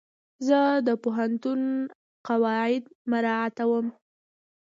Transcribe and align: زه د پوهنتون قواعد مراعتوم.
زه 0.47 0.59
د 0.87 0.89
پوهنتون 1.03 1.61
قواعد 2.27 2.83
مراعتوم. 3.11 3.85